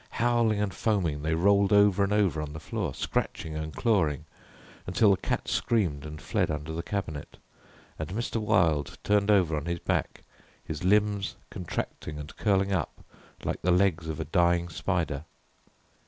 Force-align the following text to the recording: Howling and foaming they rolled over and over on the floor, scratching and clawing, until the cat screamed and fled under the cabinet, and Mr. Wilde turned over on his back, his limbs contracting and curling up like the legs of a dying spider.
Howling 0.17 0.59
and 0.59 0.73
foaming 0.73 1.21
they 1.21 1.35
rolled 1.35 1.71
over 1.71 2.03
and 2.03 2.11
over 2.11 2.41
on 2.41 2.53
the 2.53 2.59
floor, 2.59 2.95
scratching 2.95 3.53
and 3.55 3.71
clawing, 3.71 4.25
until 4.87 5.11
the 5.11 5.15
cat 5.17 5.47
screamed 5.47 6.07
and 6.07 6.19
fled 6.19 6.49
under 6.49 6.73
the 6.73 6.81
cabinet, 6.81 7.37
and 7.99 8.09
Mr. 8.09 8.37
Wilde 8.41 8.97
turned 9.03 9.29
over 9.29 9.55
on 9.55 9.67
his 9.67 9.77
back, 9.77 10.23
his 10.65 10.83
limbs 10.83 11.35
contracting 11.51 12.17
and 12.17 12.35
curling 12.35 12.71
up 12.73 13.03
like 13.45 13.61
the 13.61 13.69
legs 13.69 14.09
of 14.09 14.19
a 14.19 14.25
dying 14.25 14.69
spider. 14.69 15.23